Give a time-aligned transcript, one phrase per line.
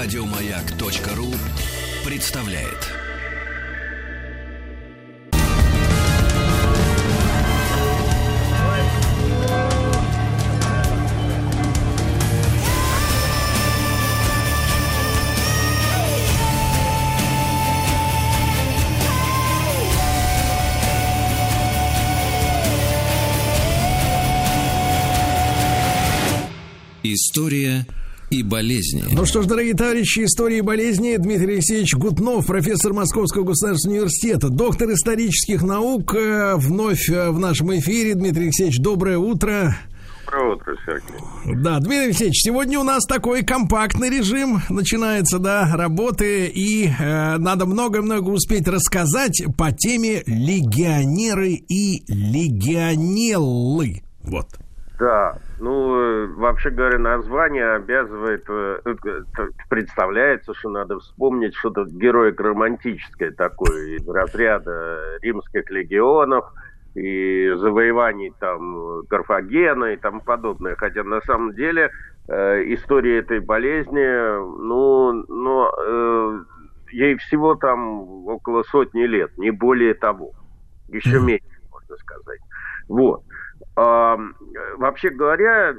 [0.00, 1.26] Радиомаяк.ру
[2.06, 2.88] представляет.
[27.02, 27.84] История
[28.30, 29.04] и болезни.
[29.12, 31.16] Ну что ж, дорогие товарищи, истории и болезни.
[31.16, 37.76] Дмитрий Алексеевич Гутнов, профессор Московского государственного университета, доктор исторических наук, э, вновь э, в нашем
[37.78, 38.14] эфире.
[38.14, 39.76] Дмитрий Алексеевич, доброе утро.
[40.26, 41.60] Доброе утро, Сергей.
[41.60, 47.66] Да, Дмитрий Алексеевич, сегодня у нас такой компактный режим начинается, да, работы, и э, надо
[47.66, 54.02] много-много успеть рассказать по теме легионеры и легионеллы.
[54.22, 54.46] Вот.
[55.00, 63.30] Да, ну, э, вообще говоря, название обязывает, э, э, представляется, что надо вспомнить что-то героико-романтическое
[63.30, 66.52] такое из разряда римских легионов
[66.94, 70.76] и завоеваний там Карфагена и тому подобное.
[70.76, 71.90] Хотя на самом деле
[72.28, 74.04] история этой болезни,
[74.62, 76.44] ну, но э,
[76.92, 80.32] ей всего там около сотни лет, не более того.
[80.88, 82.40] Еще меньше, можно сказать.
[82.86, 83.22] Вот.
[84.76, 85.74] Вообще говоря,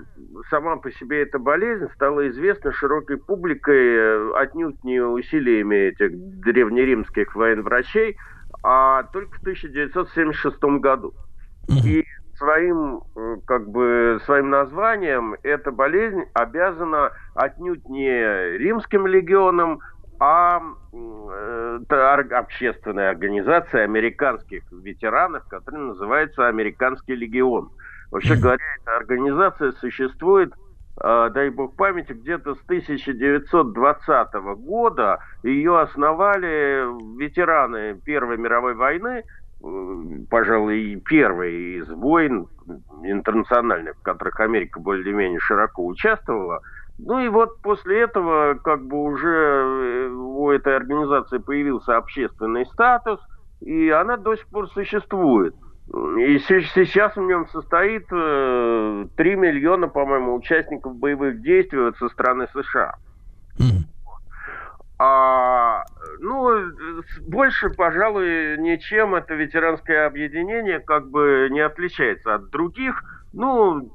[0.49, 7.35] сама по себе эта болезнь стала известна широкой публикой э, отнюдь не усилиями этих древнеримских
[7.35, 8.17] военврачей,
[8.63, 11.13] а только в 1976 году.
[11.67, 12.05] И
[12.38, 19.79] своим, э, как бы, своим названием эта болезнь обязана отнюдь не римским легионам,
[20.19, 20.61] а
[20.94, 21.79] э,
[22.31, 27.72] общественная организация американских ветеранов, которая называется Американский легион.
[28.11, 30.53] Вообще говоря, эта организация существует,
[31.01, 35.19] э, дай бог памяти, где-то с 1920 года.
[35.43, 36.85] Ее основали
[37.17, 39.23] ветераны Первой мировой войны,
[39.63, 42.47] э, пожалуй, первой из войн
[43.03, 46.59] интернациональных, в которых Америка более-менее широко участвовала–
[47.03, 53.19] ну и вот после этого как бы уже э, у этой организации появился общественный статус,
[53.59, 55.55] и она до сих пор существует.
[55.94, 62.47] И сейчас в нем состоит 3 э, миллиона, по-моему, участников боевых действий вот со стороны
[62.53, 62.96] США.
[64.97, 65.84] А,
[66.19, 66.72] ну,
[67.28, 73.03] больше, пожалуй, ничем это ветеранское объединение как бы не отличается от других.
[73.34, 73.91] Ну,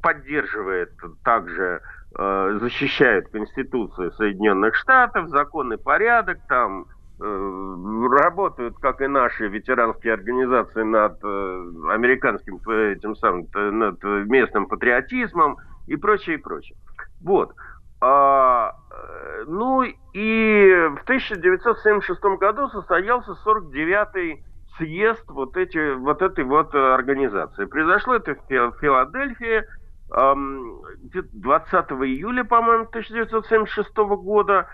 [0.00, 1.82] поддерживает также
[2.18, 6.86] Э, защищают Конституцию Соединенных Штатов, законный порядок, там
[7.18, 15.56] работают, как и наши ветеранские организации, над э, американским этим самым, над местным патриотизмом
[15.86, 16.76] и прочее, и прочее.
[17.22, 17.54] Вот.
[18.00, 18.74] А,
[19.46, 24.44] ну и в 1976 году состоялся 49-й
[24.76, 27.64] съезд вот, эти, вот этой вот организации.
[27.64, 29.64] Произошло это в Филадельфии,
[30.10, 34.68] 20 июля, по-моему, 1976 года.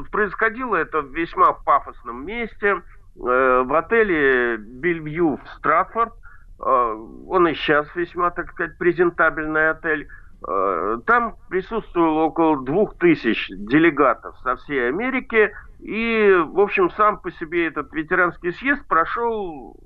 [0.00, 2.80] Э, происходило это в весьма пафосном месте, э,
[3.16, 6.12] в отеле Бельвью в Стратфорд.
[6.60, 6.94] Э,
[7.26, 10.08] он и сейчас весьма, так сказать, презентабельный отель.
[10.40, 15.52] Там присутствовало около двух тысяч делегатов со всей Америки.
[15.80, 19.76] И, в общем, сам по себе этот ветеранский съезд прошел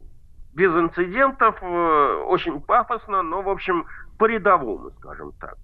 [0.55, 3.87] без инцидентов, э, очень пафосно, но, в общем,
[4.19, 5.57] по-рядовому, скажем так.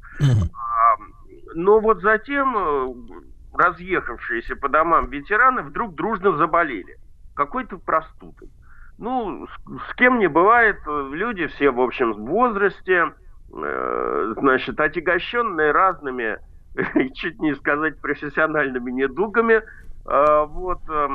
[1.54, 2.94] Но вот затем э,
[3.54, 6.96] разъехавшиеся по домам ветераны вдруг дружно заболели.
[7.34, 8.48] Какой-то простудой.
[8.98, 13.12] Ну, с, с кем не бывает, люди все, в общем, в возрасте,
[13.52, 16.38] э, значит, отягощенные разными,
[17.14, 21.08] чуть не сказать, профессиональными недугами, э, вот, э,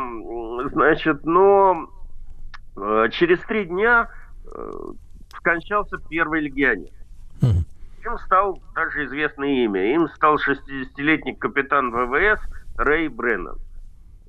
[0.72, 1.90] значит, но
[2.76, 4.10] Э, через три дня
[4.46, 4.72] э,
[5.38, 6.90] скончался первый легионер.
[8.06, 9.94] Им стал даже известное имя.
[9.94, 12.40] Им стал 60-летний капитан ВВС
[12.78, 13.58] Рэй Бреннан.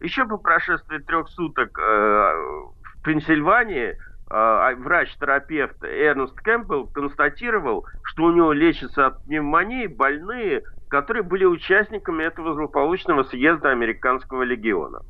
[0.00, 3.96] Еще по прошествии трех суток э, в Пенсильвании
[4.30, 12.24] а врач-терапевт Эрнст Кэмпбелл констатировал, что у него лечатся от пневмонии больные, которые были участниками
[12.24, 15.00] этого злополучного съезда американского легиона.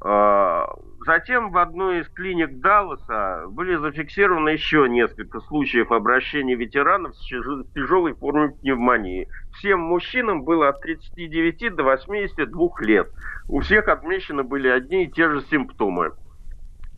[0.00, 0.66] А,
[1.04, 7.26] затем в одной из клиник Далласа были зафиксированы еще несколько случаев обращения ветеранов с
[7.74, 9.28] тяжелой формой пневмонии.
[9.54, 13.10] Всем мужчинам было от 39 до 82 лет.
[13.48, 16.12] У всех отмечены были одни и те же симптомы.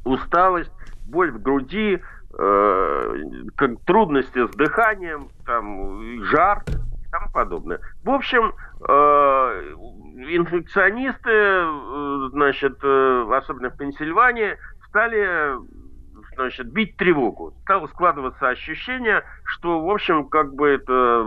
[0.05, 0.73] Усталость,
[1.06, 2.01] боль в груди,
[2.39, 3.15] э,
[3.87, 6.62] трудности с дыханием, там, жар
[7.14, 7.81] тому подобное.
[8.02, 8.52] В общем,
[8.88, 8.93] э,
[10.37, 14.56] инфекционисты, э, значит, э, особенно в Пенсильвании,
[14.88, 15.55] стали
[16.34, 17.55] значит, бить тревогу.
[17.62, 21.20] Стало складываться ощущение, что, в общем, как бы это,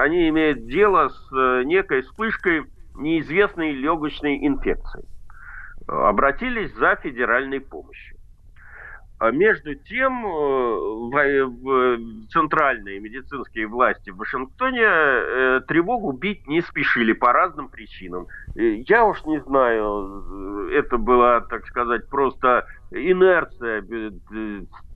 [0.00, 2.64] они имеют дело с некой вспышкой
[2.94, 5.04] неизвестной легочной инфекции.
[5.88, 8.15] Обратились за федеральной помощью.
[9.18, 11.98] А между тем, э, в
[12.30, 18.26] центральные медицинские власти в Вашингтоне э, тревогу бить не спешили по разным причинам.
[18.54, 23.82] Я уж не знаю, это была, так сказать, просто инерция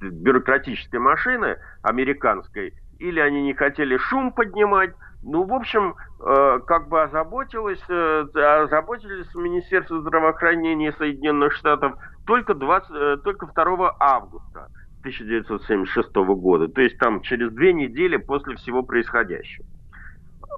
[0.01, 7.03] бюрократической машины американской, или они не хотели шум поднимать, ну, в общем, э, как бы
[7.03, 11.95] озаботилось, э, озаботились Министерство здравоохранения Соединенных Штатов
[12.31, 14.69] только, 20, э, только 2 августа
[15.00, 19.67] 1976 года, то есть там через две недели после всего происходящего.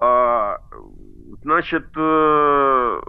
[0.01, 0.59] А,
[1.43, 3.01] значит, ну,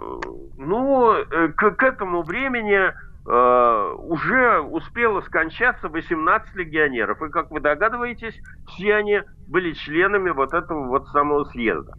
[1.56, 2.92] к, к этому времени
[3.26, 7.22] Э, уже успело скончаться 18 легионеров.
[7.22, 8.34] И, как вы догадываетесь,
[8.68, 11.94] все они были членами вот этого вот самого съезда.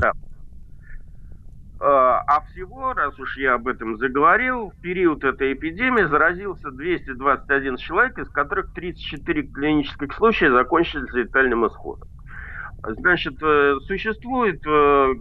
[0.00, 0.12] Да.
[1.80, 7.78] Э, а всего, раз уж я об этом заговорил, в период этой эпидемии заразился 221
[7.78, 12.06] человек, из которых 34 клинических случая закончились летальным исходом.
[12.82, 15.14] Значит, э, существует э,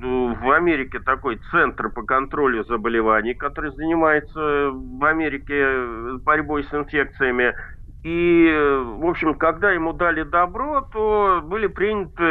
[0.00, 7.54] ну, в Америке такой центр по контролю заболеваний, который занимается в Америке борьбой с инфекциями.
[8.02, 12.22] И, в общем, когда ему дали добро, то были приняты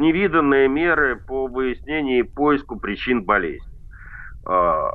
[0.00, 3.68] невиданные меры по выяснению и поиску причин болезни.
[4.46, 4.92] А,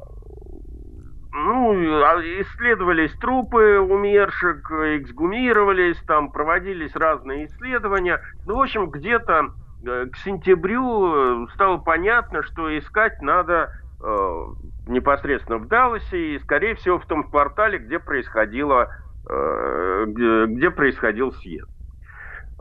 [1.32, 8.22] ну, а исследовались трупы умерших, эксгумировались, там проводились разные исследования.
[8.46, 9.52] Ну, в общем, где-то
[9.86, 13.70] э, к сентябрю стало понятно, что искать надо
[14.02, 14.46] э,
[14.88, 21.32] непосредственно в Далласе и, скорее всего, в том квартале, где происходило, э, где, где происходил
[21.34, 21.70] съезд.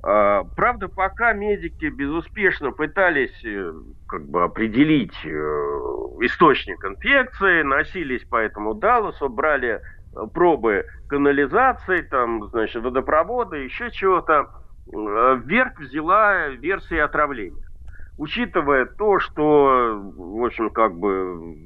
[0.06, 3.72] А, правда, пока медики безуспешно пытались э,
[4.06, 5.28] как бы определить э,
[6.20, 14.50] источник инфекции, носились по этому Далласу, брали э, пробы канализации, там, значит, водопровода, еще чего-то,
[14.86, 17.64] вверх взяла версия отравления.
[18.18, 21.56] Учитывая то, что, в общем, как бы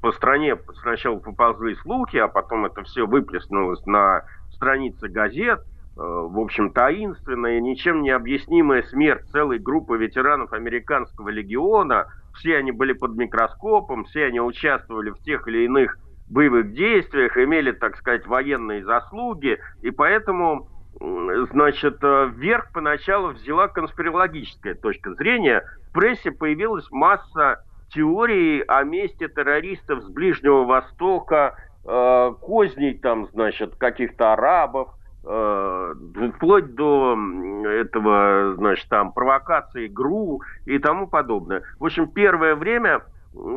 [0.00, 4.24] по стране сначала поползли слухи, а потом это все выплеснулось на
[4.62, 5.60] страницы газет–
[5.94, 12.06] Э, в общем, таинственная, ничем не объяснимая смерть целой группы ветеранов американского легиона.
[12.34, 15.98] Все они были под микроскопом, все они участвовали в тех или иных
[16.30, 20.66] боевых действиях, имели, так сказать, военные заслуги, и поэтому,
[20.98, 25.62] значит, э, вверх поначалу взяла конспирологическая точка зрения.
[25.90, 33.76] В прессе появилась масса теорий о месте террористов с Ближнего Востока, э, козней там, значит,
[33.76, 34.88] каких-то арабов,
[35.24, 35.94] Э,
[36.34, 37.16] вплоть до
[37.64, 41.62] этого, значит, там, провокации ГРУ и тому подобное.
[41.78, 43.02] В общем, первое время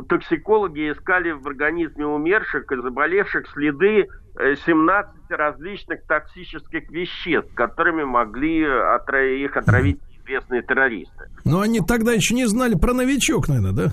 [0.07, 4.07] токсикологи искали в организме умерших и заболевших следы
[4.37, 11.29] 17 э, различных токсических веществ, которыми могли их отравить известные террористы.
[11.45, 13.91] Но они тогда еще не знали про новичок, наверное, да?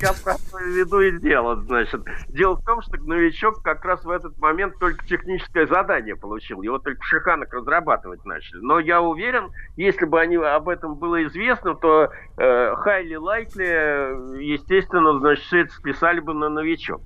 [0.00, 2.02] Я просто веду и дело, значит.
[2.28, 6.62] Дело в том, что новичок как раз в этот момент только техническое задание получил.
[6.62, 8.60] Его только в разрабатывать начали.
[8.60, 15.18] Но я уверен, если бы они об этом было известно, то хайли э, лайкли, естественно,
[15.18, 17.00] значит, все это списали бы на новичок.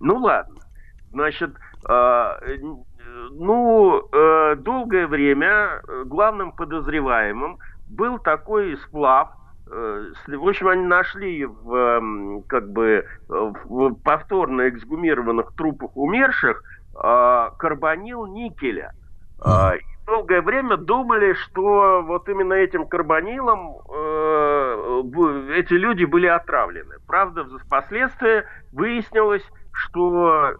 [0.00, 0.60] Ну ладно.
[1.10, 1.50] Значит,
[1.88, 2.58] э,
[3.32, 9.41] ну, э, долгое время главным подозреваемым был такой сплав Э,
[9.72, 16.62] в общем, они нашли в, эм, как бы, в повторно эксгумированных трупах умерших
[16.94, 18.92] э, карбонил никеля.
[19.44, 23.78] Э, долгое время думали, что вот именно этим карбонилом
[25.54, 26.96] эти люди были отравлены.
[27.06, 30.56] Правда, впоследствии выяснилось, что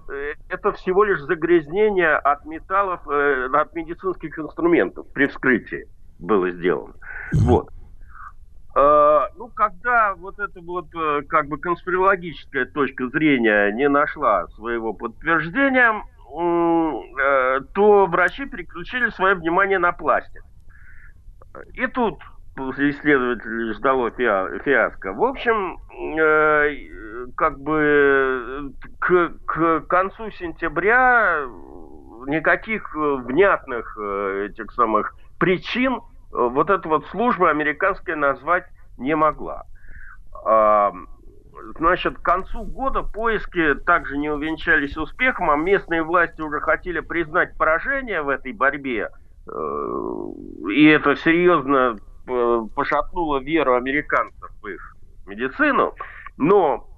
[0.48, 5.86] это всего лишь загрязнение от металлов, от медицинских инструментов при вскрытии
[6.18, 6.94] было сделано.
[7.32, 7.68] Вот.
[8.74, 14.94] Э, ну, когда вот эта вот э, как бы конспирологическая точка зрения не нашла своего
[14.94, 20.42] подтверждения, э, то врачи переключили свое внимание на пластик.
[21.74, 22.18] И тут
[22.56, 25.12] исследователей ждало фиаско.
[25.12, 25.78] В общем,
[27.36, 31.44] как бы к, к концу сентября
[32.26, 36.00] никаких внятных этих самых причин
[36.32, 38.64] вот эта вот служба американская назвать
[38.98, 39.64] не могла.
[41.78, 47.56] Значит, к концу года поиски также не увенчались успехом, а местные власти уже хотели признать
[47.56, 49.10] поражение в этой борьбе.
[49.46, 54.96] Э, и это серьезно э, пошатнуло веру американцев в их
[55.26, 55.94] медицину.
[56.36, 56.88] Но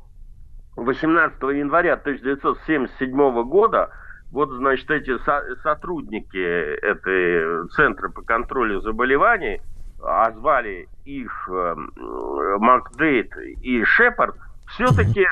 [0.77, 3.91] 18 января 1977 года
[4.35, 9.61] вот, значит, эти со- сотрудники этой Центра по контролю заболеваний,
[10.03, 11.75] а звали их э,
[12.59, 13.31] Макдейт
[13.63, 14.35] и Шепард,
[14.71, 15.25] все-таки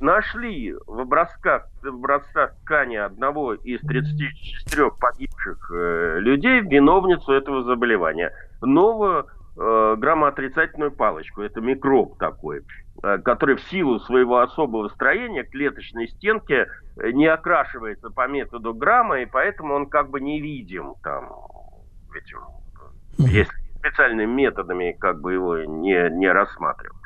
[0.00, 8.32] нашли в образцах, в образцах ткани одного из 34 погибших э, людей виновницу этого заболевания.
[8.60, 11.42] Новую э, граммоотрицательную палочку.
[11.42, 12.62] Это микроб такой, э,
[13.00, 19.26] который в силу своего особого строения клеточной стенки э, не окрашивается по методу грамма, и
[19.26, 21.30] поэтому он как бы невидим там
[22.14, 22.40] этим,
[23.18, 26.96] если специальными методами как бы его не, не рассматривать.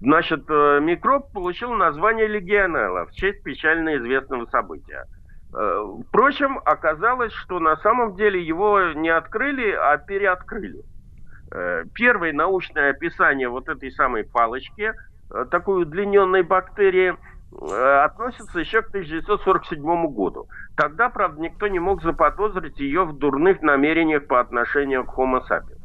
[0.00, 5.06] Значит, э, микроб получил название легионелла в честь печально известного события.
[5.54, 10.82] Э, впрочем, оказалось, что на самом деле его не открыли, а переоткрыли.
[11.52, 14.92] Э, первое научное описание вот этой самой палочки,
[15.50, 17.16] такой удлиненной бактерии,
[18.04, 20.48] относится еще к 1947 году.
[20.76, 25.82] Тогда, правда, никто не мог заподозрить ее в дурных намерениях по отношению к Homo sapiens.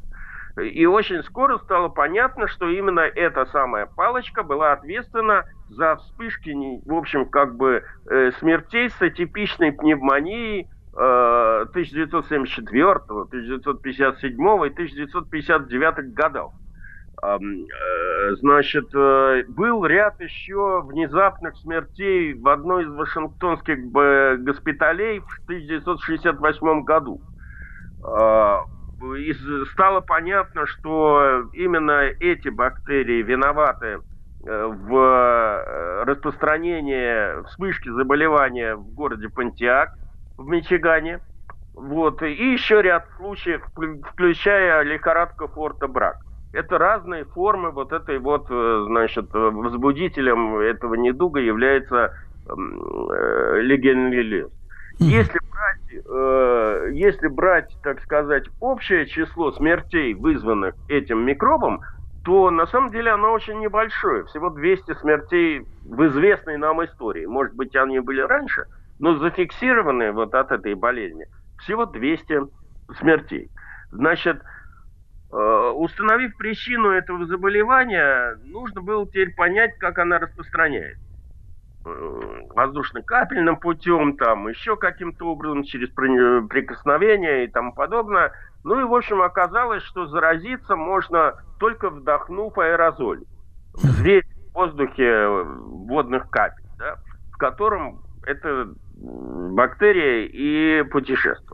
[0.64, 6.52] И очень скоро стало понятно, что именно эта самая палочка была ответственна за вспышки,
[6.86, 16.54] в общем, как бы э, смертей с атипичной пневмонией 1974, 1957 и 1959 годов.
[17.24, 17.38] Э,
[18.36, 23.92] значит, э, был ряд еще внезапных смертей в одной из вашингтонских
[24.44, 27.22] госпиталей в 1968 году
[29.02, 29.34] и
[29.74, 34.00] стало понятно, что именно эти бактерии виноваты
[34.46, 39.94] э, в э, распространении вспышки заболевания в городе Пантиак
[40.38, 41.20] в Мичигане.
[41.76, 42.24] Вот.
[42.24, 43.62] И еще ряд случаев,
[44.12, 46.18] включая лихорадка Форта Брак.
[46.54, 52.14] Это разные формы вот этой вот, э, значит, возбудителем этого недуга является
[52.48, 54.50] э, легенлилез.
[55.00, 61.82] Если брать, э, если брать, так сказать, общее число смертей, вызванных этим микробом,
[62.26, 64.26] то на самом деле оно очень небольшое.
[64.26, 67.26] Всего 200 смертей в известной нам истории.
[67.26, 68.66] Может быть, они были раньше,
[69.00, 71.26] но зафиксированные вот от этой болезни
[71.60, 72.42] всего 200
[73.00, 73.50] смертей.
[73.92, 74.57] Значит, э,
[75.36, 81.08] установив причину этого заболевания, нужно было теперь понять, как она распространяется.
[81.88, 88.34] Э, воздушно-капельным путем, там еще каким-то образом, через прикосновение и тому подобное.
[88.64, 93.24] Ну и, в общем, оказалось, что заразиться можно только вдохнув аэрозоль.
[93.74, 96.96] Взвесь в воздухе водных капель, да,
[97.32, 101.47] в котором эта бактерия и путешествовала.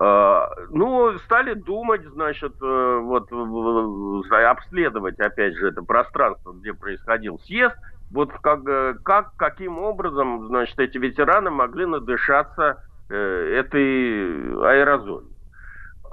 [0.00, 3.32] Uh, ну, стали думать, значит, uh, вот
[4.32, 7.74] обследовать, опять же, это пространство, где происходил съезд,
[8.10, 15.30] вот как, э, как, каким образом, значит, эти ветераны могли надышаться э, этой аэрозолью.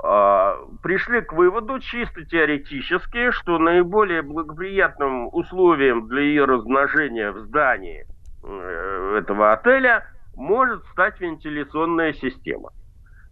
[0.04, 8.06] А, пришли к выводу чисто теоретически, что наиболее благоприятным условием для ее размножения в здании
[8.44, 12.72] э, этого отеля может стать вентиляционная система.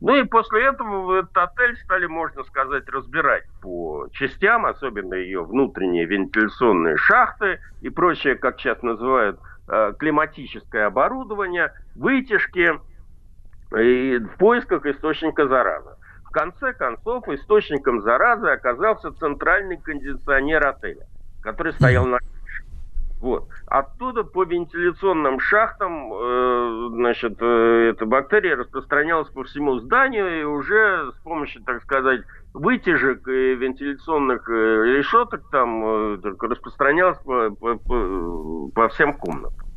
[0.04, 6.04] Ну и после этого этот отель стали, можно сказать, разбирать по частям, особенно ее внутренние
[6.04, 12.82] вентиляционные шахты и прочее, как сейчас называют, э, климатическое оборудование, вытяжки
[13.80, 15.92] и в поисках источника заразы.
[16.26, 21.08] В конце концов, источником заразы оказался центральный кондиционер отеля,
[21.42, 22.20] который стоял на
[23.24, 23.48] вот.
[23.68, 31.10] Оттуда по вентиляционным шахтам, э, значит, э, эта бактерия распространялась по всему зданию и уже
[31.14, 32.20] с помощью, так сказать,
[32.54, 39.68] вытяжек и вентиляционных э, решеток там э, распространялась по, по, по, по всем комнатам.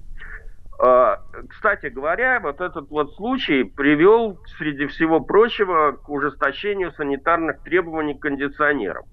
[0.85, 1.15] Э,
[1.49, 8.23] кстати говоря, вот этот вот случай привел, среди всего прочего, к ужесточению санитарных требований к
[8.23, 9.05] кондиционерам.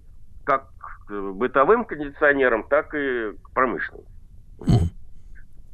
[0.44, 0.70] Как
[1.08, 4.08] к бытовым кондиционерам, так и к промышленным.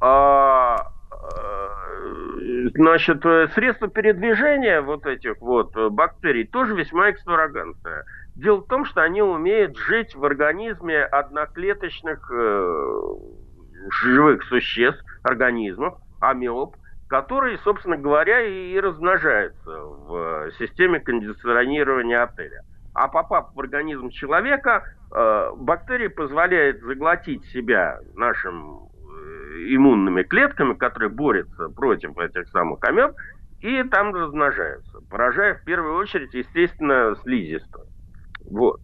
[0.00, 8.04] А, э, значит, э, средства передвижения вот этих вот бактерий тоже весьма экстравагантное.
[8.34, 13.14] Дело в том, что они умеют жить в организме одноклеточных э,
[14.02, 16.76] живых существ, организмов, амеб,
[17.08, 22.62] которые, собственно говоря, и размножаются в системе кондиционирования отеля.
[22.94, 31.10] А попав в организм человека, э, бактерия позволяет заглотить себя нашим э, иммунными клетками, которые
[31.10, 33.12] борются против этих самых амеб,
[33.60, 37.86] и там размножаются, поражая в первую очередь, естественно, слизистую.
[38.50, 38.80] Вот.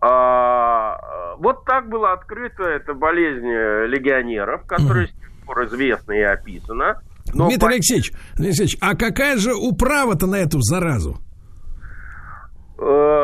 [0.00, 7.00] А, вот так была открыта эта болезнь легионеров, которая с тех пор известна и описана.
[7.32, 7.72] Но Дмитрий по...
[7.72, 11.18] Алексеевич, Дмитрий Алексеевич, а какая же управа-то на эту заразу?
[12.78, 13.21] Э,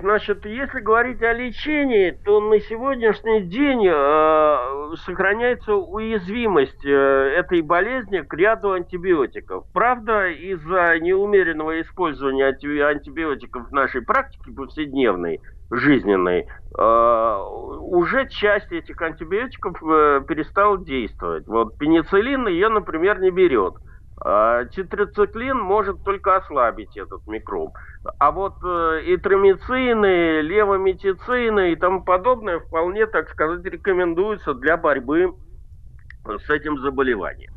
[0.00, 8.20] значит, если говорить о лечении, то на сегодняшний день э, сохраняется уязвимость э, этой болезни
[8.20, 9.64] к ряду антибиотиков.
[9.72, 19.78] Правда, из-за неумеренного использования антибиотиков в нашей практике повседневной, жизненной, уже часть этих антибиотиков
[20.26, 21.46] перестала действовать.
[21.46, 23.74] Вот пенициллин ее, например, не берет.
[23.76, 23.80] А
[24.24, 27.72] тетрациклин может только ослабить этот микроб.
[28.18, 35.34] А вот э, и тромицины, левометицины и тому подобное вполне, так сказать, рекомендуются для борьбы
[36.24, 37.52] с этим заболеванием.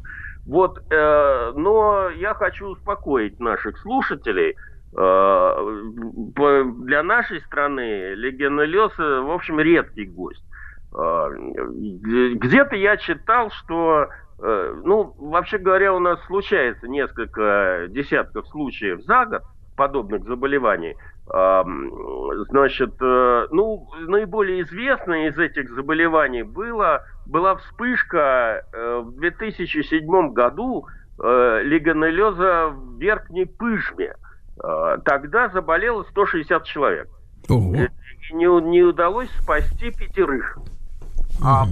[0.47, 4.55] Вот, э, но я хочу успокоить наших слушателей.
[4.97, 5.81] Э,
[6.83, 10.43] для нашей страны легионеллез, в общем, редкий гость.
[10.97, 11.29] Э,
[12.35, 19.25] где-то я читал, что Э, ну, вообще говоря, у нас случается несколько десятков случаев за
[19.25, 19.43] год
[19.77, 20.95] подобных заболеваний.
[21.25, 30.85] Значит, э, ну, наиболее известное из этих заболеваний было, была вспышка э, в 2007 году
[31.17, 34.15] легонеллеза в верхней пышме.
[34.57, 37.07] Тогда заболело 160 человек.
[37.49, 37.75] Ого.
[37.75, 40.57] И не, не удалось спасти пятерых.
[41.43, 41.65] А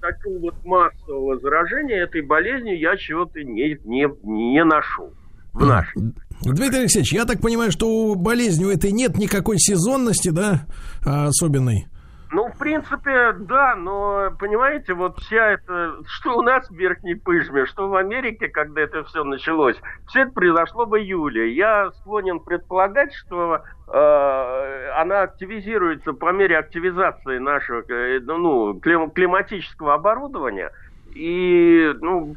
[0.00, 5.12] такого вот массового заражения этой болезнью я чего-то не, не, не нашел
[5.52, 6.14] в нашей.
[6.42, 10.66] Дмитрий Алексеевич, я так понимаю, что у болезни у этой нет никакой сезонности, да,
[11.04, 11.86] особенной?
[12.32, 17.66] Ну, в принципе, да, но, понимаете, вот вся это, что у нас в Верхней Пыжме,
[17.66, 19.76] что в Америке, когда это все началось,
[20.08, 21.54] все это произошло в июле.
[21.54, 30.72] Я склонен предполагать, что э, она активизируется по мере активизации нашего э, ну, климатического оборудования–
[31.16, 32.34] и, ну,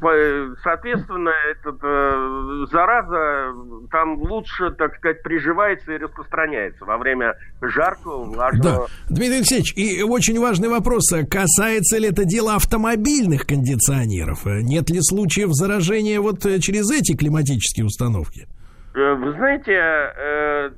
[0.62, 3.52] соответственно, этот, э, зараза
[3.90, 8.88] там лучше, так сказать, приживается и распространяется во время жаркого, влажного...
[9.08, 9.14] Да.
[9.14, 11.12] Дмитрий Алексеевич, и очень важный вопрос.
[11.30, 14.46] Касается ли это дело автомобильных кондиционеров?
[14.46, 18.48] Нет ли случаев заражения вот э, через эти климатические установки?
[18.94, 20.70] Э, вы знаете, э,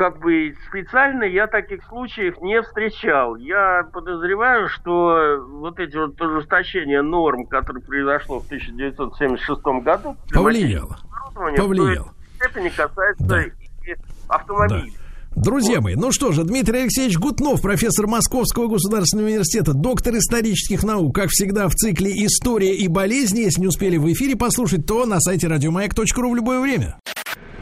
[0.00, 3.36] как бы специально я таких случаев не встречал.
[3.36, 10.96] Я подозреваю, что вот эти вот ужесточения норм, которые произошло в 1976 году, повлияло.
[11.34, 12.14] Повлияло.
[12.32, 13.42] В степени касается да.
[13.42, 13.50] и
[14.26, 14.94] автомобилей.
[15.36, 15.42] Да.
[15.42, 21.14] Друзья мои, ну что же, Дмитрий Алексеевич Гутнов, профессор Московского государственного университета, доктор исторических наук,
[21.14, 23.40] как всегда в цикле «История и болезни».
[23.40, 26.96] Если не успели в эфире послушать, то на сайте радиомаяк.ру в любое время.